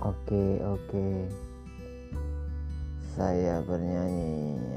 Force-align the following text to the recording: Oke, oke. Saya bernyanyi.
Oke, 0.00 0.56
oke. 0.64 1.28
Saya 3.12 3.60
bernyanyi. 3.60 4.69